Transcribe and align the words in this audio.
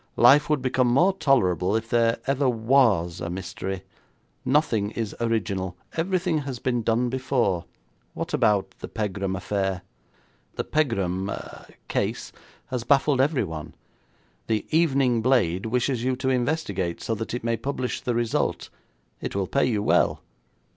Life 0.17 0.49
would 0.49 0.63
become 0.63 0.87
more 0.87 1.13
tolerable 1.13 1.75
if 1.75 1.87
there 1.91 2.17
ever 2.25 2.49
was 2.49 3.21
a 3.21 3.29
mystery. 3.29 3.83
Nothing 4.43 4.89
is 4.89 5.15
original. 5.21 5.77
Everything 5.93 6.39
has 6.39 6.57
been 6.57 6.81
done 6.81 7.07
before. 7.09 7.65
What 8.15 8.33
about 8.33 8.71
the 8.79 8.87
Pegram 8.87 9.35
affair?' 9.35 9.83
'The 10.55 10.63
Pegram 10.63 11.29
ah 11.29 11.65
case 11.87 12.31
has 12.71 12.83
baffled 12.83 13.21
everyone. 13.21 13.75
The 14.47 14.65
Evening 14.71 15.21
Blade 15.21 15.67
wishes 15.67 16.03
you 16.03 16.15
to 16.15 16.29
investigate, 16.29 16.99
so 16.99 17.13
that 17.13 17.35
it 17.35 17.43
may 17.43 17.55
publish 17.55 18.01
the 18.01 18.15
result. 18.15 18.71
It 19.21 19.35
will 19.35 19.45
pay 19.45 19.65
you 19.67 19.83
well. 19.83 20.21